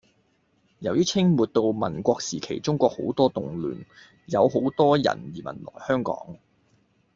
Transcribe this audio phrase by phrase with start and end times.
[0.79, 3.85] 由於清末到民國時期中國好多動亂，
[4.25, 6.39] 有好多人移民來香港